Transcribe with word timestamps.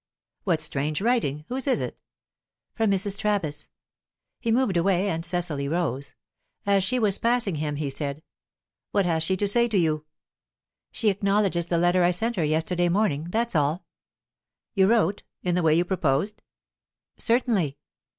"What 0.45 0.61
strange 0.61 0.99
writing! 0.99 1.45
Whose 1.47 1.67
is 1.67 1.79
it?" 1.79 1.95
"From 2.73 2.89
Mrs. 2.89 3.15
Travis." 3.15 3.69
He 4.39 4.51
moved 4.51 4.75
away, 4.75 5.09
and 5.11 5.23
Cecily 5.23 5.67
rose. 5.67 6.15
As 6.65 6.83
she 6.83 6.97
was 6.97 7.19
passing 7.19 7.57
him, 7.57 7.75
he 7.75 7.91
said: 7.91 8.23
"What 8.93 9.05
has 9.05 9.21
she 9.21 9.37
to 9.37 9.47
say 9.47 9.67
to 9.67 9.77
you?" 9.77 10.05
"She 10.91 11.09
acknowledges 11.11 11.67
the 11.67 11.77
letter 11.77 12.01
I 12.03 12.09
sent 12.09 12.35
her 12.37 12.43
yesterday 12.43 12.89
morning, 12.89 13.25
that's 13.29 13.55
all." 13.55 13.85
"You 14.73 14.89
wrote 14.89 15.21
in 15.43 15.53
the 15.53 15.61
way 15.61 15.75
you 15.75 15.85
proposed?" 15.85 16.41
"Certainly." 17.19 17.77